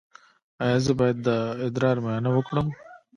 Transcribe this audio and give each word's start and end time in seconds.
ایا 0.63 0.77
زه 0.85 0.91
باید 0.99 1.17
د 1.27 1.29
ادرار 1.65 1.97
معاینه 2.03 2.29
وکړم؟ 2.33 2.67